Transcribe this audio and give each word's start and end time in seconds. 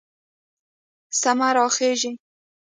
سمه 1.21 1.49
راخېژي 1.57 2.11